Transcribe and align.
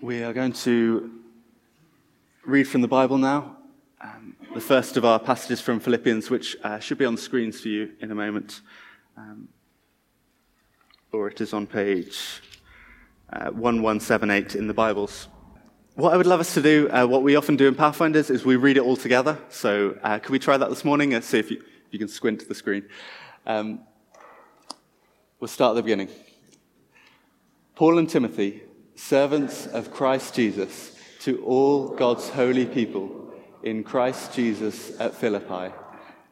We 0.00 0.22
are 0.22 0.32
going 0.32 0.52
to 0.52 1.10
read 2.46 2.68
from 2.68 2.82
the 2.82 2.88
Bible 2.88 3.18
now. 3.18 3.56
Um, 4.00 4.36
the 4.54 4.60
first 4.60 4.96
of 4.96 5.04
our 5.04 5.18
passages 5.18 5.60
from 5.60 5.80
Philippians, 5.80 6.30
which 6.30 6.56
uh, 6.62 6.78
should 6.78 6.98
be 6.98 7.04
on 7.04 7.16
the 7.16 7.20
screens 7.20 7.60
for 7.60 7.66
you 7.66 7.90
in 7.98 8.12
a 8.12 8.14
moment. 8.14 8.60
Um, 9.16 9.48
or 11.10 11.26
it 11.26 11.40
is 11.40 11.52
on 11.52 11.66
page 11.66 12.40
uh, 13.32 13.50
1178 13.50 14.54
in 14.54 14.68
the 14.68 14.74
Bibles. 14.74 15.26
What 15.96 16.14
I 16.14 16.16
would 16.16 16.28
love 16.28 16.38
us 16.38 16.54
to 16.54 16.62
do, 16.62 16.88
uh, 16.90 17.04
what 17.04 17.24
we 17.24 17.34
often 17.34 17.56
do 17.56 17.66
in 17.66 17.74
Pathfinders, 17.74 18.30
is 18.30 18.44
we 18.44 18.54
read 18.54 18.76
it 18.76 18.84
all 18.84 18.96
together. 18.96 19.36
So, 19.48 19.98
uh, 20.04 20.20
could 20.20 20.30
we 20.30 20.38
try 20.38 20.56
that 20.56 20.70
this 20.70 20.84
morning? 20.84 21.10
Let's 21.10 21.26
see 21.26 21.40
if 21.40 21.50
you, 21.50 21.56
if 21.56 21.92
you 21.92 21.98
can 21.98 22.06
squint 22.06 22.38
to 22.38 22.46
the 22.46 22.54
screen. 22.54 22.84
Um, 23.44 23.80
we'll 25.40 25.48
start 25.48 25.72
at 25.72 25.74
the 25.74 25.82
beginning. 25.82 26.10
Paul 27.74 27.98
and 27.98 28.08
Timothy, 28.08 28.62
servants 28.98 29.66
of 29.68 29.92
Christ 29.92 30.34
Jesus, 30.34 30.92
to 31.20 31.42
all 31.44 31.90
God's 31.90 32.28
holy 32.30 32.66
people 32.66 33.32
in 33.62 33.84
Christ 33.84 34.34
Jesus 34.34 34.98
at 35.00 35.14
Philippi, 35.14 35.72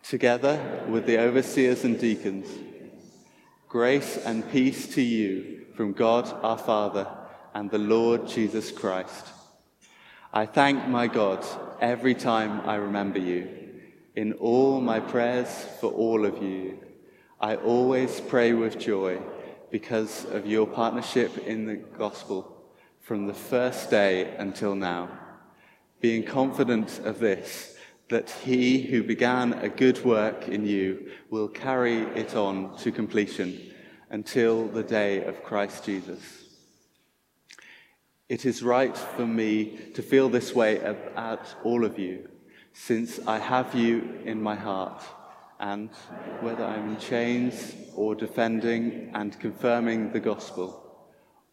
together 0.02 0.84
with 0.88 1.06
the 1.06 1.18
overseers 1.18 1.84
and 1.84 1.98
deacons. 1.98 2.48
Grace 3.68 4.16
and 4.16 4.50
peace 4.50 4.88
to 4.94 5.00
you 5.00 5.66
from 5.76 5.92
God 5.92 6.26
our 6.42 6.58
Father 6.58 7.06
and 7.54 7.70
the 7.70 7.78
Lord 7.78 8.26
Jesus 8.26 8.72
Christ. 8.72 9.28
I 10.32 10.44
thank 10.44 10.88
my 10.88 11.06
God 11.06 11.46
every 11.80 12.14
time 12.14 12.68
I 12.68 12.74
remember 12.74 13.20
you. 13.20 13.48
In 14.16 14.32
all 14.34 14.80
my 14.80 14.98
prayers 14.98 15.66
for 15.80 15.92
all 15.92 16.26
of 16.26 16.42
you, 16.42 16.80
I 17.40 17.54
always 17.56 18.20
pray 18.20 18.54
with 18.54 18.78
joy 18.78 19.20
because 19.70 20.24
of 20.26 20.46
your 20.46 20.66
partnership 20.66 21.38
in 21.46 21.66
the 21.66 21.76
gospel 21.76 22.54
from 23.06 23.28
the 23.28 23.34
first 23.34 23.88
day 23.88 24.34
until 24.36 24.74
now, 24.74 25.08
being 26.00 26.24
confident 26.24 26.98
of 27.04 27.20
this, 27.20 27.76
that 28.08 28.28
he 28.28 28.82
who 28.82 29.00
began 29.00 29.52
a 29.52 29.68
good 29.68 30.04
work 30.04 30.48
in 30.48 30.66
you 30.66 31.08
will 31.30 31.46
carry 31.46 31.98
it 32.16 32.34
on 32.34 32.76
to 32.76 32.90
completion 32.90 33.56
until 34.10 34.66
the 34.66 34.82
day 34.82 35.22
of 35.22 35.44
Christ 35.44 35.84
Jesus. 35.84 36.20
It 38.28 38.44
is 38.44 38.60
right 38.64 38.98
for 38.98 39.24
me 39.24 39.78
to 39.94 40.02
feel 40.02 40.28
this 40.28 40.52
way 40.52 40.80
about 40.80 41.46
all 41.62 41.84
of 41.84 42.00
you, 42.00 42.28
since 42.72 43.20
I 43.24 43.38
have 43.38 43.72
you 43.72 44.18
in 44.24 44.42
my 44.42 44.56
heart, 44.56 45.00
and 45.60 45.90
whether 46.40 46.64
I'm 46.64 46.94
in 46.94 46.98
chains 46.98 47.72
or 47.94 48.16
defending 48.16 49.12
and 49.14 49.38
confirming 49.38 50.10
the 50.10 50.18
gospel, 50.18 50.85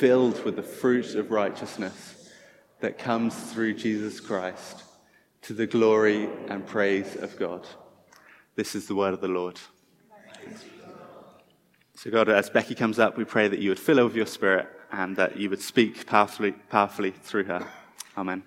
filled 0.00 0.42
with 0.46 0.56
the 0.56 0.62
fruit 0.62 1.14
of 1.14 1.30
righteousness 1.30 2.30
that 2.80 2.96
comes 2.96 3.34
through 3.52 3.74
Jesus 3.74 4.18
Christ 4.18 4.82
to 5.42 5.52
the 5.52 5.66
glory 5.66 6.26
and 6.48 6.66
praise 6.66 7.16
of 7.16 7.38
God. 7.38 7.66
This 8.56 8.74
is 8.74 8.88
the 8.88 8.94
word 8.94 9.12
of 9.12 9.20
the 9.20 9.28
Lord. 9.28 9.60
So, 11.96 12.10
God, 12.10 12.30
as 12.30 12.48
Becky 12.48 12.74
comes 12.74 12.98
up, 12.98 13.18
we 13.18 13.24
pray 13.24 13.46
that 13.48 13.58
you 13.58 13.68
would 13.68 13.78
fill 13.78 13.98
her 13.98 14.06
with 14.06 14.16
your 14.16 14.24
spirit 14.24 14.68
and 14.90 15.18
that 15.18 15.36
you 15.36 15.50
would 15.50 15.60
speak 15.60 16.06
powerfully, 16.06 16.52
powerfully 16.52 17.10
through 17.10 17.44
her. 17.44 17.66
Amen. 18.16 18.42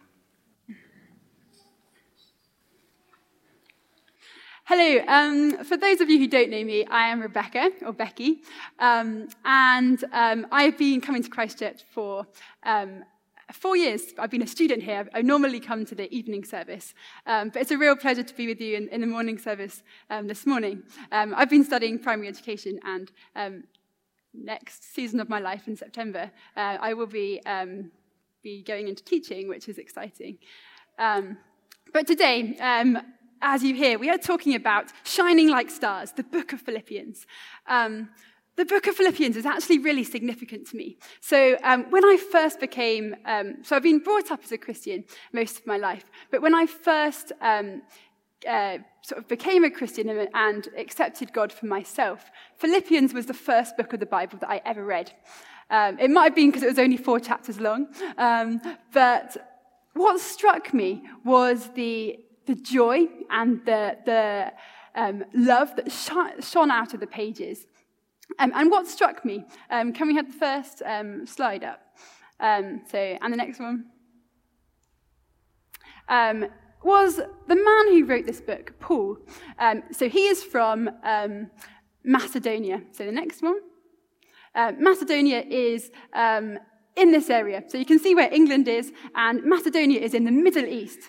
Hello. 4.65 5.03
Um, 5.09 5.61
for 5.65 5.75
those 5.75 5.99
of 5.99 6.09
you 6.09 6.17
who 6.17 6.25
don't 6.25 6.49
know 6.49 6.63
me, 6.63 6.85
I 6.85 7.09
am 7.09 7.19
Rebecca, 7.19 7.69
or 7.85 7.91
Becky, 7.91 8.43
um, 8.79 9.27
and 9.43 10.01
um, 10.13 10.47
I've 10.53 10.77
been 10.77 11.01
coming 11.01 11.21
to 11.21 11.29
Christchurch 11.29 11.81
for 11.91 12.25
um, 12.63 13.03
four 13.51 13.75
years 13.75 14.13
I've 14.17 14.31
been 14.31 14.41
a 14.41 14.47
student 14.47 14.81
here. 14.81 15.09
I 15.13 15.21
normally 15.21 15.59
come 15.59 15.83
to 15.87 15.95
the 15.95 16.09
evening 16.15 16.45
service, 16.45 16.93
um, 17.25 17.49
but 17.49 17.61
it's 17.61 17.71
a 17.71 17.77
real 17.77 17.97
pleasure 17.97 18.23
to 18.23 18.33
be 18.33 18.47
with 18.47 18.61
you 18.61 18.77
in, 18.77 18.87
in 18.87 19.01
the 19.01 19.07
morning 19.07 19.37
service 19.37 19.83
um, 20.09 20.27
this 20.27 20.45
morning. 20.45 20.83
Um, 21.11 21.33
I've 21.35 21.49
been 21.49 21.65
studying 21.65 21.99
primary 21.99 22.29
education, 22.29 22.79
and 22.85 23.11
um, 23.35 23.65
next 24.33 24.95
season 24.95 25.19
of 25.19 25.27
my 25.27 25.39
life 25.39 25.67
in 25.67 25.75
September, 25.75 26.31
uh, 26.55 26.77
I 26.79 26.93
will 26.93 27.05
be, 27.05 27.41
um, 27.45 27.91
be 28.41 28.63
going 28.63 28.87
into 28.87 29.03
teaching, 29.03 29.49
which 29.49 29.67
is 29.67 29.77
exciting. 29.77 30.37
Um, 30.97 31.35
but 31.91 32.07
today, 32.07 32.55
as 33.43 33.61
you 33.61 33.75
hear, 33.75 33.99
we 33.99 34.09
are 34.09 34.17
talking 34.17 34.55
about 34.55 34.91
shining 35.03 35.49
like 35.49 35.69
stars, 35.69 36.13
the 36.13 36.23
book 36.23 36.53
of 36.53 36.61
Philippians. 36.61 37.27
Um, 37.67 38.09
the 38.55 38.65
book 38.65 38.87
of 38.87 38.95
Philippians 38.95 39.35
is 39.35 39.45
actually 39.45 39.79
really 39.79 40.03
significant 40.03 40.67
to 40.67 40.77
me. 40.77 40.97
So, 41.19 41.57
um, 41.63 41.85
when 41.89 42.05
I 42.05 42.17
first 42.17 42.59
became, 42.59 43.15
um, 43.25 43.57
so 43.63 43.75
I've 43.75 43.83
been 43.83 43.99
brought 43.99 44.31
up 44.31 44.41
as 44.43 44.51
a 44.51 44.57
Christian 44.57 45.03
most 45.33 45.59
of 45.59 45.67
my 45.67 45.77
life, 45.77 46.05
but 46.31 46.41
when 46.41 46.55
I 46.55 46.65
first 46.67 47.33
um, 47.41 47.81
uh, 48.47 48.77
sort 49.01 49.19
of 49.19 49.27
became 49.27 49.65
a 49.65 49.71
Christian 49.71 50.09
and, 50.33 50.69
accepted 50.77 51.33
God 51.33 51.51
for 51.51 51.65
myself, 51.65 52.31
Philippians 52.57 53.13
was 53.13 53.25
the 53.25 53.33
first 53.33 53.75
book 53.75 53.91
of 53.91 53.99
the 53.99 54.05
Bible 54.05 54.37
that 54.39 54.49
I 54.49 54.61
ever 54.65 54.85
read. 54.85 55.11
Um, 55.69 55.99
it 55.99 56.11
might 56.11 56.25
have 56.25 56.35
been 56.35 56.49
because 56.49 56.63
it 56.63 56.69
was 56.69 56.79
only 56.79 56.97
four 56.97 57.19
chapters 57.19 57.59
long, 57.59 57.87
um, 58.17 58.61
but 58.93 59.35
what 59.93 60.19
struck 60.21 60.73
me 60.73 61.03
was 61.25 61.69
the, 61.75 62.19
the 62.45 62.55
joy 62.55 63.07
and 63.29 63.65
the, 63.65 63.97
the 64.05 64.53
um, 64.95 65.23
love 65.33 65.75
that 65.75 65.91
shone 65.91 66.71
out 66.71 66.93
of 66.93 66.99
the 66.99 67.07
pages. 67.07 67.67
Um, 68.39 68.51
and 68.55 68.71
what 68.71 68.87
struck 68.87 69.23
me, 69.25 69.45
um, 69.69 69.93
can 69.93 70.07
we 70.07 70.15
have 70.15 70.27
the 70.27 70.37
first 70.37 70.81
um, 70.85 71.25
slide 71.25 71.63
up? 71.63 71.81
Um, 72.39 72.81
so, 72.89 72.97
and 72.97 73.31
the 73.33 73.37
next 73.37 73.59
one, 73.59 73.85
um, 76.09 76.45
was 76.83 77.15
the 77.15 77.55
man 77.55 77.93
who 77.93 78.05
wrote 78.05 78.25
this 78.25 78.41
book, 78.41 78.73
Paul. 78.79 79.17
Um, 79.57 79.83
so 79.91 80.09
he 80.09 80.27
is 80.27 80.43
from 80.43 80.89
Macedonia. 82.03 82.81
So 82.91 83.05
the 83.05 83.11
next 83.11 83.41
one. 83.41 83.59
Uh, 84.55 84.73
Macedonia 84.77 85.43
is 85.49 85.91
in 86.95 87.11
this 87.11 87.29
area. 87.29 87.63
So 87.67 87.77
you 87.77 87.85
can 87.85 87.99
see 87.99 88.15
where 88.15 88.31
England 88.33 88.67
is, 88.67 88.91
and 89.15 89.43
Macedonia 89.43 89.99
is 89.99 90.13
in 90.13 90.25
the 90.25 90.31
Middle 90.31 90.65
East. 90.65 90.99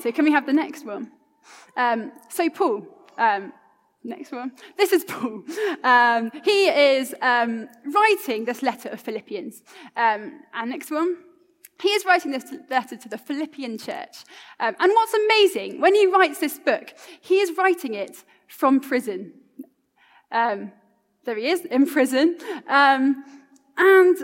so 0.00 0.12
can 0.12 0.24
we 0.24 0.32
have 0.32 0.46
the 0.46 0.52
next 0.52 0.84
one? 0.84 1.10
so 2.28 2.50
Paul, 2.50 2.86
um, 3.18 3.52
Next 4.02 4.32
one. 4.32 4.52
This 4.76 4.92
is 4.92 5.04
Paul. 5.04 5.42
Um, 5.84 6.30
he 6.44 6.68
is 6.68 7.14
um, 7.20 7.68
writing 7.84 8.44
this 8.44 8.62
letter 8.62 8.88
of 8.88 9.00
Philippians. 9.00 9.62
Um, 9.96 10.40
and 10.54 10.70
next 10.70 10.90
one. 10.90 11.16
He 11.82 11.88
is 11.88 12.04
writing 12.04 12.30
this 12.30 12.44
letter 12.68 12.96
to 12.96 13.08
the 13.08 13.18
Philippian 13.18 13.78
church. 13.78 14.24
Um, 14.58 14.76
and 14.78 14.92
what's 14.92 15.14
amazing, 15.14 15.80
when 15.80 15.94
he 15.94 16.06
writes 16.06 16.38
this 16.38 16.58
book, 16.58 16.92
he 17.20 17.40
is 17.40 17.56
writing 17.56 17.94
it 17.94 18.22
from 18.48 18.80
prison. 18.80 19.32
Um, 20.30 20.72
there 21.24 21.36
he 21.36 21.48
is, 21.48 21.64
in 21.64 21.86
prison. 21.86 22.36
Um, 22.68 23.24
and 23.78 24.16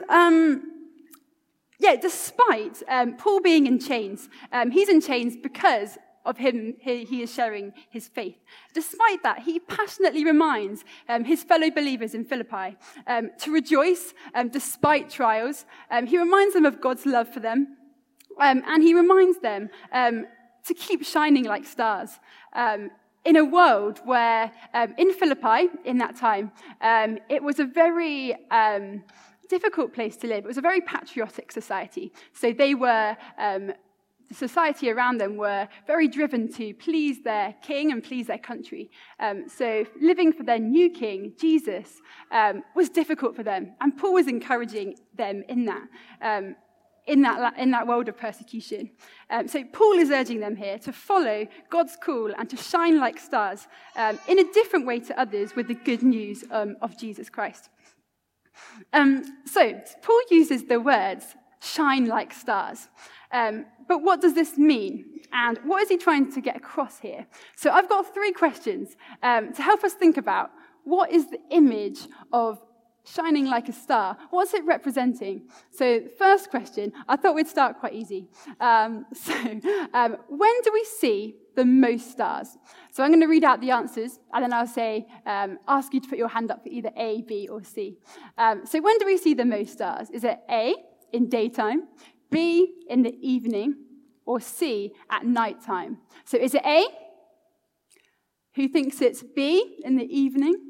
yeah, 1.79 1.97
despite 1.97 2.83
Paul 3.19 3.41
being 3.41 3.67
in 3.67 3.79
chains, 3.79 4.29
he's 4.71 4.89
in 4.89 5.01
chains 5.01 5.37
because 5.37 5.99
of 6.27 6.37
him, 6.37 6.75
he, 6.81 7.05
he, 7.05 7.23
is 7.23 7.33
sharing 7.33 7.73
his 7.89 8.09
faith. 8.09 8.37
Despite 8.75 9.23
that, 9.23 9.41
he 9.41 9.61
passionately 9.61 10.25
reminds 10.25 10.85
um, 11.09 11.25
his 11.25 11.43
fellow 11.43 11.71
believers 11.71 12.15
in 12.15 12.25
Philippi 12.25 12.77
um, 13.07 13.31
to 13.41 13.53
rejoice 13.53 14.13
um, 14.35 14.49
despite 14.49 15.09
trials. 15.09 15.65
Um, 15.91 16.07
he 16.07 16.19
reminds 16.19 16.55
them 16.55 16.67
of 16.67 16.81
God's 16.81 17.07
love 17.07 17.33
for 17.33 17.41
them, 17.41 17.77
um, 18.41 18.63
and 18.67 18.83
he 18.83 18.93
reminds 18.93 19.39
them 19.39 19.71
um, 19.93 20.27
to 20.67 20.75
keep 20.75 21.05
shining 21.05 21.45
like 21.45 21.65
stars. 21.65 22.19
in 23.25 23.37
a 23.37 23.45
world 23.45 24.01
where, 24.05 24.53
in 24.99 25.13
Philippi, 25.13 25.69
in 25.85 25.99
that 25.99 26.17
time, 26.17 26.51
it 27.29 27.43
was 27.43 27.59
a 27.61 27.65
very 27.65 28.37
difficult 29.49 29.95
place 29.95 30.17
to 30.19 30.27
live. 30.27 30.45
It 30.45 30.49
was 30.49 30.59
a 30.59 30.63
very 30.63 30.81
patriotic 30.81 31.53
society. 31.53 32.13
So 32.33 32.53
they 32.53 32.75
were 32.75 33.17
um, 33.39 33.73
the 34.29 34.35
society 34.35 34.91
around 34.91 35.19
them 35.19 35.37
were 35.37 35.69
very 35.87 36.09
driven 36.09 36.53
to 36.55 36.75
please 36.75 37.23
their 37.23 37.55
king 37.63 37.93
and 37.93 38.03
please 38.03 38.27
their 38.27 38.39
country. 38.39 38.91
Um, 39.21 39.49
so 39.49 39.87
living 40.01 40.33
for 40.33 40.43
their 40.43 40.59
new 40.59 40.91
king, 40.91 41.33
Jesus, 41.39 42.01
um, 42.33 42.65
was 42.75 42.89
difficult 42.89 43.37
for 43.37 43.43
them. 43.43 43.75
And 43.81 43.97
Paul 43.97 44.15
was 44.15 44.27
encouraging 44.27 44.97
them 45.17 45.45
in 45.49 45.67
that. 45.67 45.89
Um, 46.21 46.57
in 47.07 47.23
that, 47.23 47.57
in 47.57 47.71
that 47.71 47.87
world 47.87 48.09
of 48.09 48.17
persecution. 48.17 48.91
Um, 49.31 49.47
so 49.47 49.63
Paul 49.73 49.93
is 49.93 50.11
urging 50.11 50.41
them 50.41 50.57
here 50.57 50.77
to 50.81 50.93
follow 50.93 51.47
God's 51.71 51.97
call 51.97 52.33
and 52.37 52.51
to 52.51 52.57
shine 52.57 52.99
like 52.99 53.21
stars 53.21 53.69
um, 53.95 54.19
in 54.27 54.41
a 54.41 54.53
different 54.53 54.87
way 54.87 54.99
to 54.99 55.17
others 55.17 55.55
with 55.55 55.69
the 55.69 55.75
good 55.75 56.03
news 56.03 56.43
of 56.51 56.99
Jesus 56.99 57.31
Christ. 57.31 57.69
Um, 58.93 59.25
so 59.45 59.81
Paul 60.03 60.21
uses 60.31 60.65
the 60.65 60.81
words 60.81 61.35
shine 61.61 62.07
like 62.07 62.33
stars. 62.33 62.89
Um, 63.33 63.67
but 63.89 64.03
what 64.03 64.21
does 64.21 64.35
this 64.35 64.57
mean? 64.57 65.21
And 65.33 65.59
what 65.65 65.83
is 65.83 65.89
he 65.89 65.97
trying 65.97 66.33
to 66.33 66.41
get 66.41 66.57
across 66.57 66.99
here? 66.99 67.27
So 67.57 67.71
I've 67.71 67.89
got 67.89 68.13
three 68.15 68.33
questions 68.33 68.97
um, 69.23 69.53
to 69.53 69.63
help 69.63 69.85
us 69.85 69.93
think 69.95 70.17
about 70.17 70.51
what 70.85 71.11
is 71.11 71.31
the 71.31 71.41
image 71.51 72.07
of 72.33 72.61
shining 73.07 73.47
like 73.47 73.69
a 73.69 73.73
star? 73.73 74.17
What's 74.31 74.53
it 74.55 74.65
representing? 74.65 75.49
So, 75.71 76.03
first 76.19 76.51
question, 76.51 76.93
I 77.09 77.17
thought 77.17 77.35
we'd 77.35 77.49
start 77.49 77.79
quite 77.79 77.95
easy. 77.95 78.29
Um, 78.61 79.07
so, 79.15 79.33
um, 79.95 80.17
when 80.29 80.53
do 80.63 80.71
we 80.73 80.85
see 80.85 81.37
the 81.55 81.65
most 81.65 82.11
stars? 82.11 82.59
So, 82.93 83.03
I'm 83.03 83.11
going 83.11 83.21
to 83.21 83.27
read 83.27 83.45
out 83.45 83.61
the 83.61 83.71
answers, 83.71 84.19
and 84.33 84.43
then 84.43 84.53
I'll 84.53 84.67
say, 84.67 85.07
um, 85.25 85.59
ask 85.69 85.95
you 85.95 86.01
to 86.01 86.09
put 86.09 86.19
your 86.19 86.29
hand 86.29 86.51
up 86.51 86.63
for 86.63 86.69
either 86.69 86.91
A, 86.97 87.23
B, 87.23 87.49
or 87.49 87.63
C. 87.63 87.99
Um, 88.37 88.67
so, 88.67 88.81
when 88.81 88.99
do 88.99 89.07
we 89.07 89.17
see 89.17 89.35
the 89.35 89.45
most 89.45 89.73
stars? 89.73 90.11
Is 90.11 90.25
it 90.25 90.39
A, 90.51 90.75
in 91.13 91.29
daytime, 91.29 91.89
B, 92.31 92.75
in 92.89 93.03
the 93.03 93.17
evening, 93.21 93.77
or 94.25 94.41
C, 94.41 94.93
at 95.11 95.25
nighttime? 95.25 95.99
So, 96.25 96.37
is 96.37 96.55
it 96.55 96.63
A? 96.65 96.87
Who 98.57 98.69
thinks 98.69 99.01
it's 99.03 99.23
B, 99.23 99.81
in 99.85 99.97
the 99.97 100.05
evening? 100.05 100.66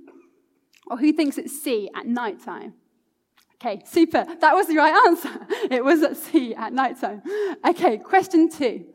Or 0.87 0.97
who 0.97 1.13
thinks 1.13 1.39
it's 1.39 1.61
C 1.63 1.91
at 1.95 2.07
night 2.07 2.43
time? 2.45 2.75
Okay, 3.57 3.83
super. 3.87 4.25
That 4.41 4.55
was 4.55 4.67
the 4.67 4.77
right 4.77 4.95
answer. 5.07 5.31
It 5.71 5.85
was 5.85 6.03
at 6.03 6.17
C 6.17 6.55
at 6.55 6.73
night 6.73 7.01
time. 7.01 7.23
Okay, 7.67 7.99
question 7.99 8.49
two. 8.49 8.87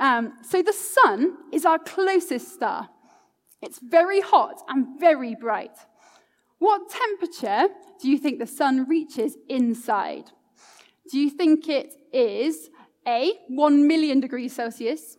Um, 0.00 0.34
so 0.42 0.62
the 0.62 0.72
sun 0.72 1.36
is 1.52 1.64
our 1.64 1.78
closest 1.78 2.54
star. 2.54 2.88
It's 3.60 3.78
very 3.78 4.20
hot 4.20 4.62
and 4.68 4.98
very 4.98 5.34
bright. 5.34 5.76
What 6.58 6.88
temperature 6.88 7.68
do 8.00 8.08
you 8.08 8.18
think 8.18 8.38
the 8.38 8.46
sun 8.46 8.86
reaches 8.88 9.36
inside? 9.48 10.30
Do 11.10 11.18
you 11.18 11.30
think 11.30 11.68
it 11.68 11.94
is 12.12 12.70
A, 13.06 13.32
1 13.48 13.86
million 13.86 14.20
degrees 14.20 14.54
Celsius, 14.54 15.18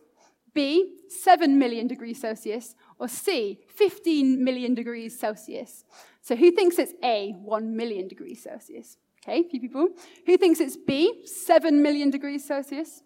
B, 0.54 0.96
7 1.08 1.58
million 1.58 1.86
degrees 1.86 2.20
Celsius, 2.20 2.74
or 2.98 3.08
C, 3.08 3.60
15 3.74 4.42
million 4.42 4.74
degrees 4.74 5.18
Celsius? 5.18 5.84
So 6.22 6.34
who 6.36 6.50
thinks 6.50 6.78
it's 6.78 6.92
A, 7.02 7.32
1 7.42 7.76
million 7.76 8.08
degrees 8.08 8.42
Celsius? 8.42 8.98
Okay, 9.22 9.40
a 9.40 9.48
few 9.48 9.60
people. 9.60 9.88
Who 10.26 10.36
thinks 10.36 10.60
it's 10.60 10.76
B, 10.76 11.24
7 11.26 11.82
million 11.82 12.10
degrees 12.10 12.44
Celsius? 12.44 13.02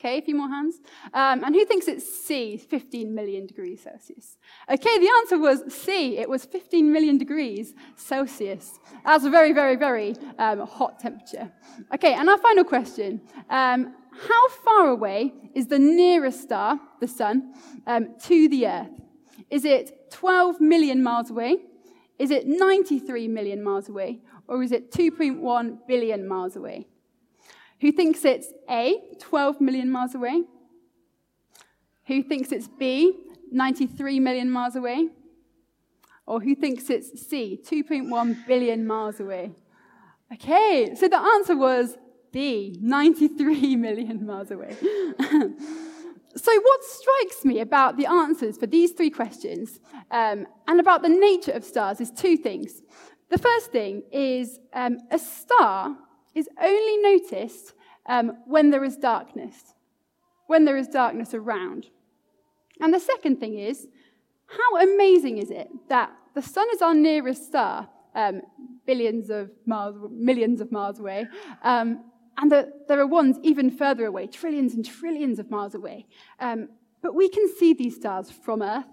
Okay, 0.00 0.18
a 0.18 0.22
few 0.22 0.34
more 0.34 0.48
hands. 0.48 0.76
Um, 1.12 1.44
and 1.44 1.54
who 1.54 1.66
thinks 1.66 1.86
it's 1.86 2.24
C, 2.24 2.56
15 2.56 3.14
million 3.14 3.46
degrees 3.46 3.82
Celsius? 3.82 4.38
Okay, 4.70 4.98
the 4.98 5.10
answer 5.18 5.38
was 5.38 5.62
C. 5.74 6.16
It 6.16 6.26
was 6.28 6.46
15 6.46 6.90
million 6.90 7.18
degrees 7.18 7.74
Celsius. 7.96 8.78
That's 9.04 9.24
a 9.24 9.30
very, 9.30 9.52
very, 9.52 9.76
very 9.76 10.16
um, 10.38 10.66
hot 10.66 11.00
temperature. 11.00 11.52
Okay, 11.92 12.14
and 12.14 12.30
our 12.30 12.38
final 12.38 12.64
question. 12.64 13.20
Um, 13.50 13.94
how 14.28 14.48
far 14.64 14.88
away 14.88 15.34
is 15.54 15.66
the 15.66 15.78
nearest 15.78 16.42
star, 16.42 16.80
the 17.00 17.08
sun, 17.08 17.52
um, 17.86 18.14
to 18.22 18.48
the 18.48 18.66
Earth? 18.66 19.00
Is 19.50 19.64
it 19.64 20.10
12 20.12 20.60
million 20.60 21.02
miles 21.02 21.30
away? 21.30 21.56
Is 22.18 22.30
it 22.30 22.46
93 22.46 23.28
million 23.28 23.62
miles 23.62 23.88
away? 23.88 24.20
Or 24.46 24.62
is 24.62 24.72
it 24.72 24.92
2.1 24.92 25.78
billion 25.86 26.26
miles 26.26 26.56
away? 26.56 26.86
Who 27.80 27.92
thinks 27.92 28.24
it's 28.24 28.52
A, 28.68 29.00
12 29.18 29.60
million 29.60 29.90
miles 29.90 30.14
away? 30.14 30.42
Who 32.06 32.22
thinks 32.22 32.52
it's 32.52 32.68
B, 32.68 33.16
93 33.50 34.20
million 34.20 34.50
miles 34.50 34.76
away? 34.76 35.08
Or 36.26 36.40
who 36.40 36.54
thinks 36.54 36.90
it's 36.90 37.26
C, 37.26 37.58
2.1 37.64 38.46
billion 38.46 38.86
miles 38.86 39.18
away? 39.18 39.52
Okay, 40.32 40.94
so 40.94 41.08
the 41.08 41.18
answer 41.18 41.56
was 41.56 41.96
B, 42.32 42.76
93 42.80 43.76
million 43.86 44.26
miles 44.26 44.50
away. 44.50 44.76
So, 46.36 46.52
what 46.60 46.84
strikes 46.84 47.44
me 47.44 47.60
about 47.60 47.96
the 47.96 48.06
answers 48.06 48.56
for 48.56 48.66
these 48.66 48.92
three 48.92 49.10
questions 49.10 49.80
um, 50.10 50.46
and 50.68 50.78
about 50.78 51.02
the 51.02 51.08
nature 51.08 51.52
of 51.52 51.64
stars 51.64 52.00
is 52.00 52.10
two 52.10 52.36
things. 52.36 52.82
The 53.30 53.38
first 53.38 53.72
thing 53.72 54.02
is 54.12 54.60
um, 54.72 54.98
a 55.10 55.18
star 55.18 55.96
is 56.34 56.48
only 56.60 56.96
noticed 56.98 57.74
um, 58.06 58.32
when 58.46 58.70
there 58.70 58.84
is 58.84 58.96
darkness, 58.96 59.74
when 60.46 60.64
there 60.64 60.76
is 60.76 60.88
darkness 60.88 61.34
around. 61.34 61.86
And 62.80 62.94
the 62.94 63.00
second 63.00 63.40
thing 63.40 63.58
is, 63.58 63.88
how 64.46 64.80
amazing 64.82 65.38
is 65.38 65.50
it 65.50 65.68
that 65.88 66.10
the 66.34 66.42
sun 66.42 66.66
is 66.72 66.82
our 66.82 66.94
nearest 66.94 67.46
star, 67.46 67.88
um, 68.14 68.42
billions 68.86 69.30
of 69.30 69.50
miles, 69.66 69.96
millions 70.10 70.60
of 70.60 70.72
miles 70.72 70.98
away, 71.00 71.26
um, 71.62 72.04
and 72.40 72.50
that 72.50 72.88
there 72.88 72.98
are 72.98 73.06
ones 73.06 73.36
even 73.42 73.70
further 73.70 74.06
away, 74.06 74.26
trillions 74.26 74.74
and 74.74 74.84
trillions 74.84 75.38
of 75.38 75.50
miles 75.50 75.74
away. 75.74 76.06
Um, 76.38 76.70
but 77.02 77.14
we 77.14 77.28
can 77.28 77.46
see 77.58 77.74
these 77.74 77.96
stars 77.96 78.30
from 78.30 78.62
Earth. 78.62 78.86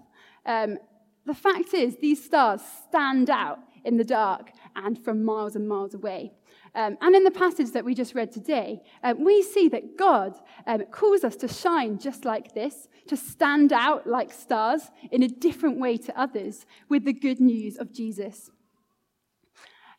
Um, 0.44 0.78
the 1.24 1.34
fact 1.34 1.72
is, 1.74 1.96
these 1.96 2.22
stars 2.22 2.60
stand 2.88 3.30
out 3.30 3.60
in 3.84 3.96
the 3.96 4.04
dark 4.04 4.52
and 4.76 5.02
from 5.02 5.24
miles 5.24 5.56
and 5.56 5.66
miles 5.66 5.94
away. 5.94 6.32
Um, 6.74 6.98
and 7.00 7.16
in 7.16 7.24
the 7.24 7.30
passage 7.30 7.72
that 7.72 7.84
we 7.84 7.94
just 7.94 8.14
read 8.14 8.30
today, 8.30 8.82
um, 9.02 9.24
we 9.24 9.42
see 9.42 9.68
that 9.68 9.96
God 9.96 10.34
um, 10.66 10.84
calls 10.90 11.24
us 11.24 11.36
to 11.36 11.48
shine 11.48 11.98
just 11.98 12.24
like 12.26 12.54
this, 12.54 12.88
to 13.08 13.16
stand 13.16 13.72
out 13.72 14.06
like 14.06 14.32
stars 14.32 14.90
in 15.10 15.22
a 15.22 15.28
different 15.28 15.78
way 15.78 15.96
to 15.96 16.20
others 16.20 16.66
with 16.90 17.04
the 17.04 17.14
good 17.14 17.40
news 17.40 17.78
of 17.78 17.94
Jesus. 17.94 18.50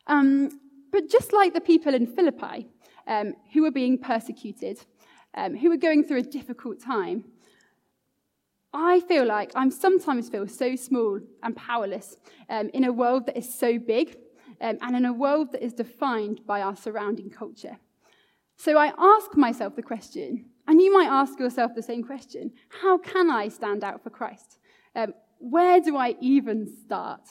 Um, 0.06 0.60
but 0.92 1.08
just 1.08 1.32
like 1.32 1.54
the 1.54 1.60
people 1.60 1.94
in 1.94 2.06
Philippi, 2.06 2.68
um, 3.10 3.34
who 3.52 3.62
were 3.62 3.70
being 3.70 3.98
persecuted, 3.98 4.80
um, 5.34 5.54
who 5.56 5.68
were 5.68 5.76
going 5.76 6.04
through 6.04 6.20
a 6.20 6.22
difficult 6.22 6.80
time. 6.80 7.24
I 8.72 9.00
feel 9.00 9.26
like 9.26 9.50
I 9.56 9.68
sometimes 9.68 10.28
feel 10.28 10.46
so 10.46 10.76
small 10.76 11.20
and 11.42 11.56
powerless 11.56 12.16
um, 12.48 12.70
in 12.72 12.84
a 12.84 12.92
world 12.92 13.26
that 13.26 13.36
is 13.36 13.52
so 13.52 13.78
big 13.78 14.16
um, 14.60 14.78
and 14.80 14.96
in 14.96 15.04
a 15.04 15.12
world 15.12 15.50
that 15.52 15.62
is 15.62 15.72
defined 15.72 16.46
by 16.46 16.62
our 16.62 16.76
surrounding 16.76 17.30
culture. 17.30 17.78
So 18.56 18.78
I 18.78 18.92
ask 18.96 19.36
myself 19.36 19.74
the 19.74 19.82
question, 19.82 20.44
and 20.68 20.80
you 20.80 20.92
might 20.92 21.08
ask 21.08 21.40
yourself 21.40 21.74
the 21.74 21.82
same 21.82 22.04
question 22.04 22.52
how 22.68 22.96
can 22.98 23.28
I 23.28 23.48
stand 23.48 23.82
out 23.82 24.02
for 24.04 24.10
Christ? 24.10 24.58
Um, 24.94 25.14
where 25.38 25.80
do 25.80 25.96
I 25.96 26.14
even 26.20 26.68
start? 26.84 27.22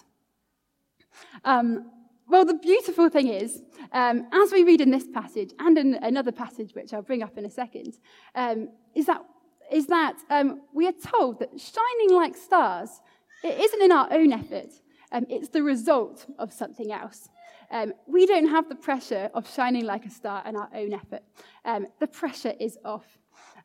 Um, 1.45 1.91
well, 2.29 2.45
the 2.45 2.53
beautiful 2.53 3.09
thing 3.09 3.27
is, 3.27 3.63
um, 3.91 4.27
as 4.31 4.51
we 4.51 4.63
read 4.63 4.81
in 4.81 4.91
this 4.91 5.07
passage 5.07 5.51
and 5.59 5.77
in 5.77 5.95
another 5.95 6.31
passage, 6.31 6.75
which 6.75 6.93
I'll 6.93 7.01
bring 7.01 7.23
up 7.23 7.37
in 7.37 7.45
a 7.45 7.49
second, 7.49 7.97
um, 8.35 8.69
is 8.93 9.07
that, 9.07 9.23
is 9.71 9.87
that 9.87 10.15
um, 10.29 10.61
we 10.73 10.87
are 10.87 10.93
told 10.93 11.39
that 11.39 11.49
shining 11.59 12.15
like 12.15 12.37
stars, 12.37 13.01
it 13.43 13.59
isn't 13.59 13.81
in 13.81 13.91
our 13.91 14.07
own 14.11 14.31
effort, 14.31 14.69
um, 15.11 15.25
it's 15.27 15.49
the 15.49 15.63
result 15.63 16.27
of 16.37 16.53
something 16.53 16.91
else. 16.91 17.29
Um, 17.71 17.93
we 18.07 18.25
don't 18.27 18.47
have 18.47 18.69
the 18.69 18.75
pressure 18.75 19.29
of 19.33 19.51
shining 19.51 19.85
like 19.85 20.05
a 20.05 20.09
star 20.09 20.43
in 20.45 20.55
our 20.55 20.69
own 20.73 20.93
effort. 20.93 21.23
Um, 21.65 21.87
the 21.99 22.07
pressure 22.07 22.53
is 22.59 22.77
off. 22.85 23.05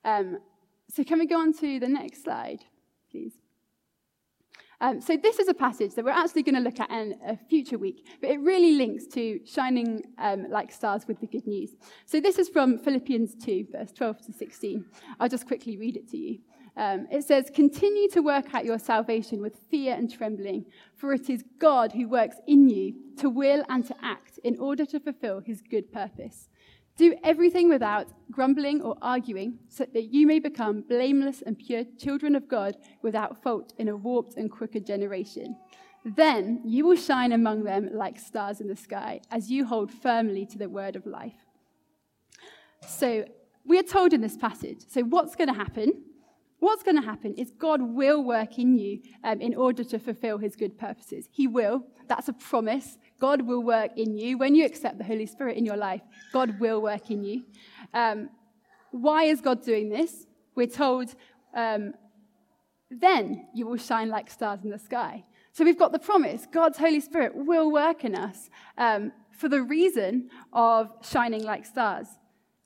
so, 0.05 1.05
can 1.05 1.19
we 1.19 1.27
go 1.27 1.39
on 1.39 1.53
to 1.55 1.81
the 1.81 1.89
next 1.89 2.25
slide, 2.25 2.65
please? 3.11 3.44
Um, 4.81 5.01
so 5.01 5.17
this 5.17 5.39
is 5.39 5.49
a 5.49 5.55
passage 5.55 5.95
that 5.95 6.05
we're 6.05 6.11
actually 6.11 6.43
going 6.43 6.57
to 6.57 6.61
look 6.61 6.81
at 6.81 6.91
in 6.91 7.17
a 7.27 7.37
future 7.37 7.79
week, 7.79 8.07
but 8.21 8.31
it 8.31 8.41
really 8.41 8.73
links 8.73 9.07
to 9.15 9.41
shining 9.47 10.03
um, 10.19 10.51
like 10.51 10.73
stars 10.73 11.07
with 11.07 11.21
the 11.21 11.27
good 11.27 11.47
news. 11.47 11.71
So 12.07 12.21
this 12.21 12.39
is 12.39 12.49
from 12.49 12.79
Philippians 12.79 13.35
2, 13.37 13.69
verse 13.73 13.93
12 13.93 14.27
to 14.27 14.33
16. 14.33 14.85
I'll 15.21 15.29
just 15.29 15.47
quickly 15.47 15.77
read 15.77 15.97
it 15.97 16.09
to 16.11 16.17
you. 16.17 16.39
Um, 16.77 17.07
it 17.11 17.23
says, 17.25 17.51
Continue 17.55 18.09
to 18.11 18.21
work 18.21 18.53
out 18.55 18.65
your 18.65 18.79
salvation 18.79 19.41
with 19.41 19.57
fear 19.71 19.95
and 19.95 20.13
trembling, 20.13 20.67
for 20.97 21.13
it 21.13 21.31
is 21.31 21.45
God 21.59 21.93
who 21.93 22.09
works 22.09 22.37
in 22.47 22.69
you 22.69 22.95
to 23.19 23.31
will 23.31 23.65
and 23.69 23.87
to 23.87 23.95
act 24.03 24.39
in 24.43 24.59
order 24.59 24.85
to 24.87 24.99
fulfill 24.99 25.41
his 25.41 25.63
good 25.63 25.93
purpose. 25.93 26.49
Do 26.97 27.17
everything 27.25 27.69
without 27.69 28.07
grumbling 28.31 28.81
or 28.81 28.97
arguing, 29.03 29.59
so 29.69 29.85
that 29.93 30.15
you 30.15 30.27
may 30.27 30.39
become 30.39 30.83
blameless 30.83 31.43
and 31.43 31.59
pure 31.59 31.85
children 31.99 32.37
of 32.37 32.49
God 32.49 32.77
without 33.03 33.43
fault 33.43 33.73
in 33.79 33.89
a 33.89 33.97
warped 33.97 34.37
and 34.37 34.51
crooked 34.51 34.87
generation. 34.87 35.57
Then 36.05 36.61
you 36.65 36.87
will 36.87 36.97
shine 36.97 37.33
among 37.33 37.65
them 37.65 37.91
like 37.93 38.19
stars 38.19 38.61
in 38.61 38.69
the 38.69 38.77
sky 38.77 39.21
as 39.31 39.51
you 39.51 39.65
hold 39.65 39.91
firmly 39.91 40.47
to 40.47 40.59
the 40.59 40.69
word 40.69 40.97
of 40.97 41.07
life. 41.07 41.35
So 42.87 43.25
we 43.65 43.79
are 43.79 43.83
told 43.83 44.13
in 44.13 44.21
this 44.21 44.37
passage 44.37 44.85
so, 44.89 45.03
what's 45.03 45.35
going 45.35 45.49
to 45.49 45.55
happen? 45.55 46.05
what's 46.65 46.83
going 46.83 46.97
to 46.97 47.03
happen 47.03 47.35
is 47.35 47.53
God 47.59 47.83
will 47.83 48.25
work 48.25 48.59
in 48.59 48.77
you 48.77 49.01
um, 49.23 49.41
in 49.41 49.55
order 49.55 49.85
to 49.85 49.99
fulfill 49.99 50.39
his 50.39 50.57
good 50.57 50.79
purposes. 50.79 51.29
He 51.31 51.47
will. 51.47 51.85
That's 52.09 52.29
a 52.29 52.33
promise. 52.33 52.97
God 53.27 53.41
will 53.41 53.63
work 53.63 53.93
in 53.97 54.11
you. 54.19 54.37
When 54.37 54.55
you 54.55 54.67
accept 54.67 54.99
the 54.99 55.09
Holy 55.13 55.25
Spirit 55.25 55.57
in 55.57 55.65
your 55.65 55.79
life, 55.79 56.03
God 56.31 56.61
will 56.61 56.81
work 56.83 57.11
in 57.11 57.25
you. 57.25 57.37
Um, 57.95 58.29
why 58.91 59.21
is 59.33 59.41
God 59.41 59.65
doing 59.65 59.89
this? 59.89 60.27
We're 60.55 60.75
told, 60.85 61.09
um, 61.55 61.95
then 62.91 63.47
you 63.55 63.67
will 63.67 63.79
shine 63.79 64.11
like 64.11 64.29
stars 64.39 64.61
in 64.63 64.69
the 64.69 64.79
sky. 64.79 65.25
So 65.53 65.65
we've 65.65 65.79
got 65.79 65.93
the 65.93 66.05
promise 66.11 66.47
God's 66.53 66.77
Holy 66.77 67.01
Spirit 67.01 67.33
will 67.35 67.73
work 67.73 68.05
in 68.05 68.15
us 68.15 68.51
um, 68.77 69.11
for 69.41 69.49
the 69.49 69.63
reason 69.63 70.29
of 70.53 70.93
shining 71.01 71.45
like 71.45 71.65
stars. 71.65 72.09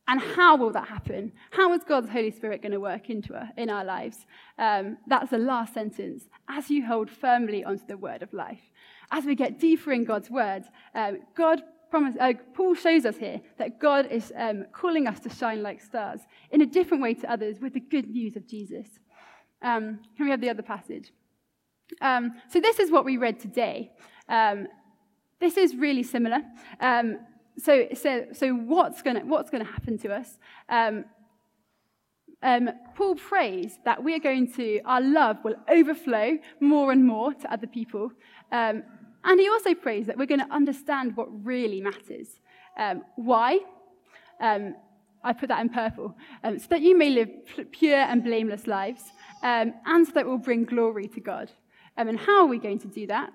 And 0.08 0.20
how 0.20 0.56
will 0.56 0.72
that 0.72 0.88
happen? 0.88 1.32
How 1.52 1.72
is 1.74 1.84
God's 1.84 2.10
Holy 2.10 2.32
Spirit 2.32 2.62
going 2.62 2.72
to 2.72 2.80
work 2.80 3.10
into 3.10 3.30
our, 3.36 3.48
in 3.56 3.70
our 3.70 3.84
lives? 3.84 4.26
Um, 4.58 4.96
that's 5.06 5.30
the 5.30 5.38
last 5.38 5.72
sentence. 5.74 6.24
As 6.48 6.68
you 6.68 6.84
hold 6.84 7.08
firmly 7.10 7.62
onto 7.62 7.86
the 7.86 7.98
word 7.98 8.22
of 8.22 8.32
life. 8.32 8.64
As 9.10 9.24
we 9.24 9.34
get 9.34 9.58
deeper 9.58 9.92
in 9.92 10.04
God's 10.04 10.30
word, 10.30 10.64
um, 10.94 11.18
God 11.34 11.62
promise, 11.90 12.14
uh, 12.20 12.34
Paul 12.54 12.74
shows 12.74 13.04
us 13.06 13.16
here 13.16 13.40
that 13.58 13.80
God 13.80 14.06
is 14.10 14.32
um, 14.36 14.66
calling 14.72 15.06
us 15.06 15.20
to 15.20 15.30
shine 15.30 15.62
like 15.62 15.80
stars 15.80 16.20
in 16.50 16.60
a 16.60 16.66
different 16.66 17.02
way 17.02 17.14
to 17.14 17.30
others 17.30 17.60
with 17.60 17.74
the 17.74 17.80
good 17.80 18.08
news 18.10 18.36
of 18.36 18.46
Jesus. 18.46 18.86
Um, 19.62 20.00
can 20.16 20.26
we 20.26 20.30
have 20.30 20.40
the 20.40 20.50
other 20.50 20.62
passage? 20.62 21.12
Um, 22.00 22.32
so 22.50 22.60
this 22.60 22.78
is 22.78 22.90
what 22.90 23.04
we 23.04 23.16
read 23.16 23.40
today. 23.40 23.92
Um, 24.28 24.68
this 25.40 25.56
is 25.56 25.74
really 25.74 26.02
similar. 26.02 26.42
Um, 26.80 27.20
so, 27.56 27.88
so, 27.94 28.26
so 28.32 28.52
what's 28.52 29.02
going 29.02 29.28
what's 29.28 29.50
gonna 29.50 29.64
happen 29.64 29.98
to 29.98 30.12
us? 30.12 30.38
Um, 30.68 31.06
um, 32.42 32.70
Paul 32.94 33.16
prays 33.16 33.78
that 33.84 34.02
we 34.02 34.14
are 34.14 34.20
going 34.20 34.52
to, 34.52 34.80
our 34.84 35.00
love 35.00 35.38
will 35.42 35.56
overflow 35.68 36.38
more 36.60 36.92
and 36.92 37.04
more 37.04 37.34
to 37.34 37.52
other 37.52 37.66
people. 37.66 38.12
Um, 38.52 38.84
and 39.25 39.40
he 39.40 39.48
also 39.48 39.75
prays 39.75 40.06
that 40.06 40.16
we're 40.16 40.26
going 40.26 40.40
to 40.40 40.52
understand 40.52 41.16
what 41.16 41.28
really 41.44 41.80
matters. 41.80 42.28
Um, 42.76 43.02
why? 43.16 43.60
Um, 44.40 44.76
I 45.22 45.32
put 45.32 45.48
that 45.48 45.60
in 45.60 45.68
purple. 45.68 46.16
Um, 46.44 46.58
so 46.58 46.66
that 46.70 46.80
you 46.80 46.96
may 46.96 47.10
live 47.10 47.28
pure 47.72 47.98
and 47.98 48.22
blameless 48.22 48.66
lives, 48.66 49.02
um, 49.42 49.75
and 49.87 50.06
so 50.06 50.12
that 50.12 50.26
we'll 50.26 50.38
bring 50.38 50.64
glory 50.64 51.08
to 51.08 51.20
God. 51.20 51.50
Um, 51.96 52.08
and 52.08 52.18
how 52.18 52.42
are 52.42 52.46
we 52.46 52.58
going 52.58 52.78
to 52.80 52.88
do 52.88 53.06
that? 53.08 53.32